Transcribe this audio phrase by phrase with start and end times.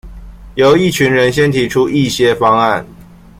[0.55, 2.83] 由一群人先提出一些方案